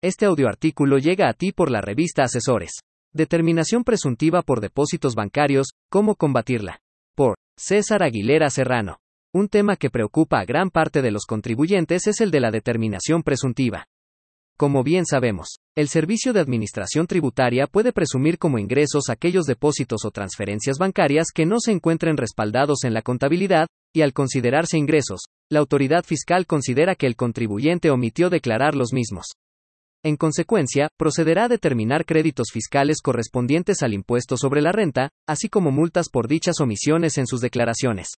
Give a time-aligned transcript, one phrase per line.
[0.00, 2.70] Este audioartículo llega a ti por la revista Asesores.
[3.12, 6.78] Determinación presuntiva por depósitos bancarios, ¿cómo combatirla?
[7.16, 8.98] Por César Aguilera Serrano.
[9.34, 13.24] Un tema que preocupa a gran parte de los contribuyentes es el de la determinación
[13.24, 13.86] presuntiva.
[14.56, 20.12] Como bien sabemos, el Servicio de Administración Tributaria puede presumir como ingresos aquellos depósitos o
[20.12, 25.58] transferencias bancarias que no se encuentren respaldados en la contabilidad, y al considerarse ingresos, la
[25.58, 29.26] autoridad fiscal considera que el contribuyente omitió declarar los mismos.
[30.08, 35.70] En consecuencia, procederá a determinar créditos fiscales correspondientes al impuesto sobre la renta, así como
[35.70, 38.14] multas por dichas omisiones en sus declaraciones.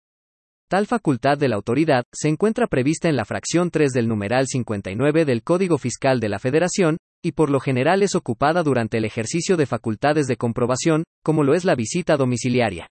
[0.68, 5.24] Tal facultad de la autoridad se encuentra prevista en la fracción 3 del numeral 59
[5.24, 9.56] del Código Fiscal de la Federación, y por lo general es ocupada durante el ejercicio
[9.56, 12.86] de facultades de comprobación, como lo es la visita domiciliaria.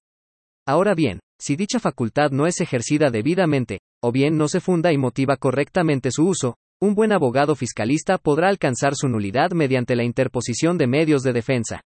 [0.68, 4.98] Ahora bien, si dicha facultad no es ejercida debidamente, o bien no se funda y
[4.98, 10.78] motiva correctamente su uso, un buen abogado fiscalista podrá alcanzar su nulidad mediante la interposición
[10.78, 11.82] de medios de defensa.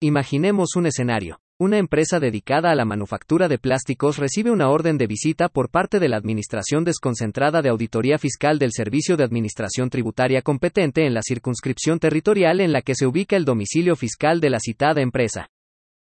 [0.00, 1.40] Imaginemos un escenario.
[1.58, 5.98] Una empresa dedicada a la manufactura de plásticos recibe una orden de visita por parte
[5.98, 11.22] de la Administración Desconcentrada de Auditoría Fiscal del Servicio de Administración Tributaria competente en la
[11.22, 15.48] circunscripción territorial en la que se ubica el domicilio fiscal de la citada empresa.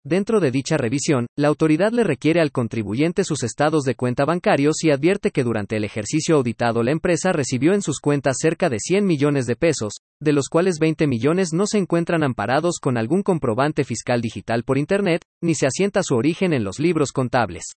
[0.06, 4.84] Dentro de dicha revisión, la autoridad le requiere al contribuyente sus estados de cuenta bancarios
[4.84, 8.78] y advierte que durante el ejercicio auditado la empresa recibió en sus cuentas cerca de
[8.78, 13.22] 100 millones de pesos, de los cuales 20 millones no se encuentran amparados con algún
[13.22, 17.72] comprobante fiscal digital por Internet, ni se asienta su origen en los libros contables.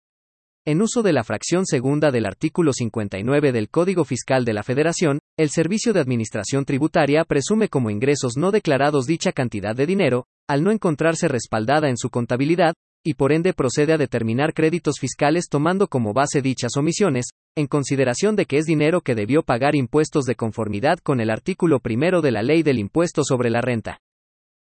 [0.64, 5.20] En uso de la fracción segunda del artículo 59 del Código Fiscal de la Federación,
[5.38, 10.62] el Servicio de Administración Tributaria presume como ingresos no declarados dicha cantidad de dinero, al
[10.62, 15.86] no encontrarse respaldada en su contabilidad, y por ende procede a determinar créditos fiscales tomando
[15.86, 20.34] como base dichas omisiones, en consideración de que es dinero que debió pagar impuestos de
[20.34, 24.00] conformidad con el artículo primero de la Ley del Impuesto sobre la Renta.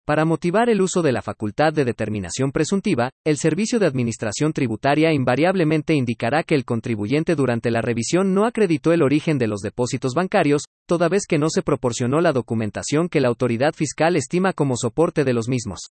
[0.04, 5.12] Para motivar el uso de la facultad de determinación presuntiva, el Servicio de Administración Tributaria
[5.12, 10.14] invariablemente indicará que el contribuyente durante la revisión no acreditó el origen de los depósitos
[10.14, 14.74] bancarios, toda vez que no se proporcionó la documentación que la autoridad fiscal estima como
[14.76, 15.92] soporte de los mismos.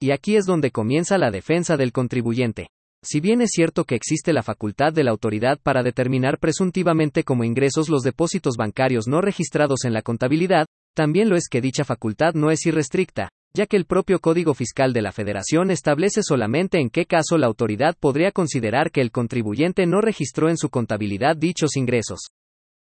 [0.00, 2.66] Y aquí es donde comienza la defensa del contribuyente.
[3.00, 7.44] Si bien es cierto que existe la facultad de la autoridad para determinar presuntivamente como
[7.44, 10.66] ingresos los depósitos bancarios no registrados en la contabilidad,
[10.96, 14.92] también lo es que dicha facultad no es irrestricta, ya que el propio Código Fiscal
[14.92, 19.86] de la Federación establece solamente en qué caso la autoridad podría considerar que el contribuyente
[19.86, 22.18] no registró en su contabilidad dichos ingresos.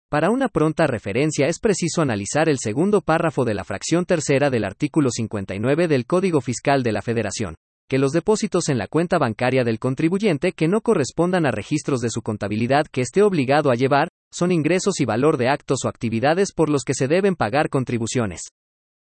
[0.10, 4.66] Para una pronta referencia es preciso analizar el segundo párrafo de la fracción tercera del
[4.66, 7.56] artículo 59 del Código Fiscal de la Federación,
[7.90, 12.10] que los depósitos en la cuenta bancaria del contribuyente que no correspondan a registros de
[12.10, 16.52] su contabilidad que esté obligado a llevar, son ingresos y valor de actos o actividades
[16.52, 18.42] por los que se deben pagar contribuciones.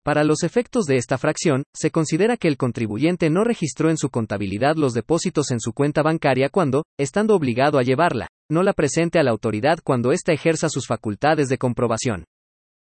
[0.02, 4.08] Para los efectos de esta fracción, se considera que el contribuyente no registró en su
[4.08, 9.18] contabilidad los depósitos en su cuenta bancaria cuando, estando obligado a llevarla, no la presente
[9.18, 12.24] a la autoridad cuando ésta ejerza sus facultades de comprobación.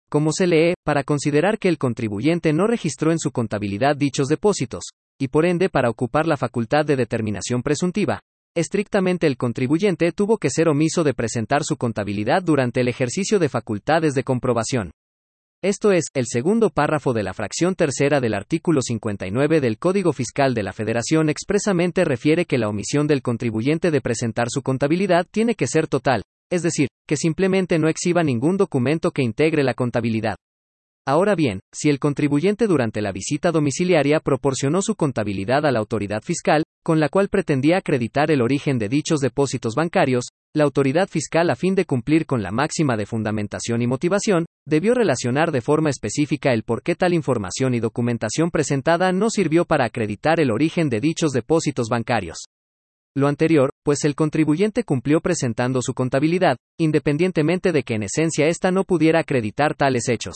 [0.09, 4.83] Como se lee, para considerar que el contribuyente no registró en su contabilidad dichos depósitos,
[5.19, 8.21] y por ende para ocupar la facultad de determinación presuntiva,
[8.55, 13.49] Estrictamente el contribuyente tuvo que ser omiso de presentar su contabilidad durante el ejercicio de
[13.49, 14.91] facultades de comprobación.
[15.63, 20.53] Esto es, el segundo párrafo de la fracción tercera del artículo 59 del Código Fiscal
[20.53, 25.55] de la Federación expresamente refiere que la omisión del contribuyente de presentar su contabilidad tiene
[25.55, 30.35] que ser total, es decir, que simplemente no exhiba ningún documento que integre la contabilidad.
[31.05, 36.21] Ahora bien, si el contribuyente durante la visita domiciliaria proporcionó su contabilidad a la autoridad
[36.21, 41.49] fiscal, con la cual pretendía acreditar el origen de dichos depósitos bancarios, la autoridad fiscal
[41.49, 45.89] a fin de cumplir con la máxima de fundamentación y motivación, debió relacionar de forma
[45.89, 50.89] específica el por qué tal información y documentación presentada no sirvió para acreditar el origen
[50.89, 52.45] de dichos depósitos bancarios.
[53.13, 58.71] Lo anterior, pues el contribuyente cumplió presentando su contabilidad, independientemente de que en esencia ésta
[58.71, 60.35] no pudiera acreditar tales hechos.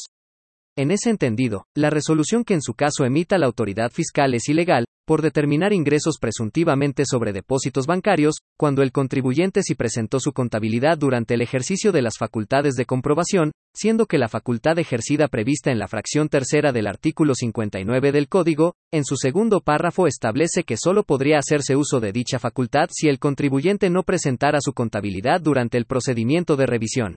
[0.79, 4.85] En ese entendido, la resolución que en su caso emita la autoridad fiscal es ilegal,
[5.07, 11.33] por determinar ingresos presuntivamente sobre depósitos bancarios, cuando el contribuyente sí presentó su contabilidad durante
[11.33, 15.87] el ejercicio de las facultades de comprobación, siendo que la facultad ejercida prevista en la
[15.87, 21.39] fracción tercera del artículo 59 del Código, en su segundo párrafo establece que solo podría
[21.39, 26.55] hacerse uso de dicha facultad si el contribuyente no presentara su contabilidad durante el procedimiento
[26.55, 27.15] de revisión.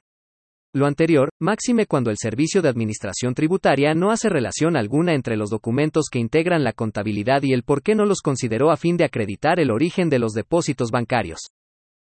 [0.73, 5.51] Lo anterior, máxime cuando el Servicio de Administración Tributaria no hace relación alguna entre los
[5.51, 9.03] documentos que integran la contabilidad y el por qué no los consideró a fin de
[9.03, 11.41] acreditar el origen de los depósitos bancarios.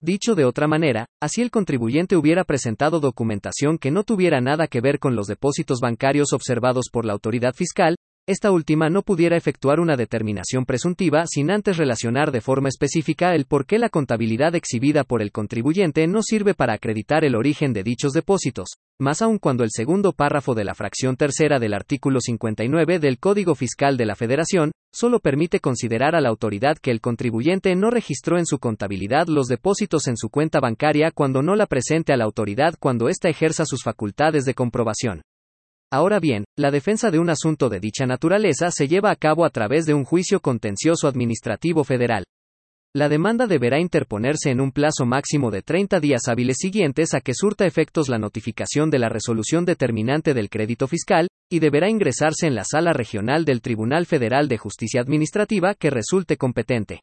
[0.00, 4.80] Dicho de otra manera, así el contribuyente hubiera presentado documentación que no tuviera nada que
[4.80, 7.96] ver con los depósitos bancarios observados por la autoridad fiscal,
[8.26, 13.44] esta última no pudiera efectuar una determinación presuntiva sin antes relacionar de forma específica el
[13.44, 17.82] por qué la contabilidad exhibida por el contribuyente no sirve para acreditar el origen de
[17.82, 22.99] dichos depósitos, más aún cuando el segundo párrafo de la fracción tercera del artículo 59
[22.99, 27.76] del Código Fiscal de la Federación, solo permite considerar a la autoridad que el contribuyente
[27.76, 32.15] no registró en su contabilidad los depósitos en su cuenta bancaria cuando no la presente
[32.15, 35.21] a la autoridad cuando ésta ejerza sus facultades de comprobación.
[35.92, 39.50] Ahora bien, la defensa de un asunto de dicha naturaleza se lleva a cabo a
[39.50, 42.25] través de un juicio contencioso administrativo federal.
[42.96, 47.34] La demanda deberá interponerse en un plazo máximo de 30 días hábiles siguientes a que
[47.34, 52.54] surta efectos la notificación de la resolución determinante del crédito fiscal, y deberá ingresarse en
[52.54, 57.00] la sala regional del Tribunal Federal de Justicia Administrativa que resulte competente.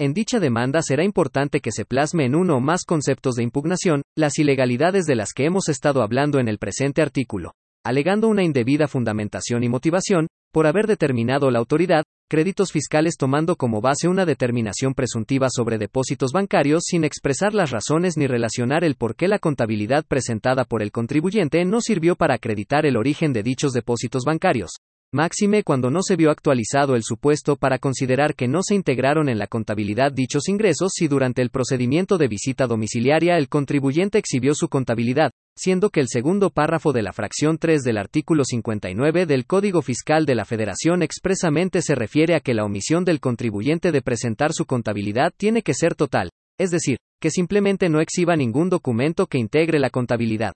[0.00, 4.02] En dicha demanda será importante que se plasme en uno o más conceptos de impugnación,
[4.16, 7.52] las ilegalidades de las que hemos estado hablando en el presente artículo
[7.84, 13.80] alegando una indebida fundamentación y motivación, por haber determinado la autoridad, créditos fiscales tomando como
[13.80, 19.16] base una determinación presuntiva sobre depósitos bancarios sin expresar las razones ni relacionar el por
[19.16, 23.72] qué la contabilidad presentada por el contribuyente no sirvió para acreditar el origen de dichos
[23.72, 24.72] depósitos bancarios.
[25.14, 29.38] Máxime cuando no se vio actualizado el supuesto para considerar que no se integraron en
[29.38, 34.70] la contabilidad dichos ingresos si durante el procedimiento de visita domiciliaria el contribuyente exhibió su
[34.70, 39.82] contabilidad, siendo que el segundo párrafo de la fracción 3 del artículo 59 del Código
[39.82, 44.54] Fiscal de la Federación expresamente se refiere a que la omisión del contribuyente de presentar
[44.54, 49.36] su contabilidad tiene que ser total, es decir, que simplemente no exhiba ningún documento que
[49.36, 50.54] integre la contabilidad.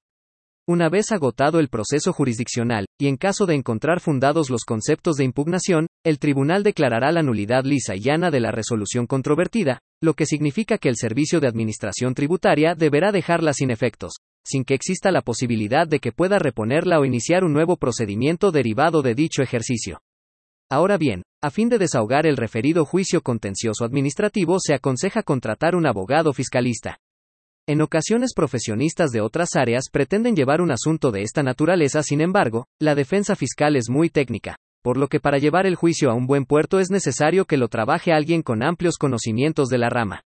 [0.69, 5.23] Una vez agotado el proceso jurisdiccional, y en caso de encontrar fundados los conceptos de
[5.23, 10.27] impugnación, el tribunal declarará la nulidad lisa y llana de la resolución controvertida, lo que
[10.27, 14.15] significa que el Servicio de Administración Tributaria deberá dejarla sin efectos,
[14.45, 19.03] sin que exista la posibilidad de que pueda reponerla o iniciar un nuevo procedimiento derivado
[19.03, 20.01] de dicho ejercicio.
[20.69, 25.87] Ahora bien, a fin de desahogar el referido juicio contencioso administrativo se aconseja contratar un
[25.87, 26.99] abogado fiscalista.
[27.69, 32.69] En ocasiones profesionistas de otras áreas pretenden llevar un asunto de esta naturaleza, sin embargo,
[32.79, 36.29] la defensa fiscal es muy técnica, por lo que para llevar el juicio a un
[36.29, 40.23] buen puerto es necesario que lo trabaje alguien con amplios conocimientos de la rama.